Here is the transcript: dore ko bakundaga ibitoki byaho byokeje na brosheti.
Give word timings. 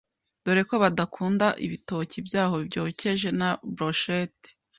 dore 0.43 0.61
ko 0.69 0.75
bakundaga 0.83 1.57
ibitoki 1.65 2.17
byaho 2.27 2.55
byokeje 2.67 3.29
na 3.39 3.49
brosheti. 3.75 4.49